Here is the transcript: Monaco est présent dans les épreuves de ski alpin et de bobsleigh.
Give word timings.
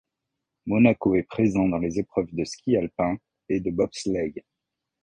Monaco 0.65 1.13
est 1.13 1.21
présent 1.27 1.67
dans 1.69 1.77
les 1.77 1.99
épreuves 1.99 2.33
de 2.33 2.43
ski 2.43 2.75
alpin 2.75 3.17
et 3.49 3.59
de 3.59 3.69
bobsleigh. 3.69 4.43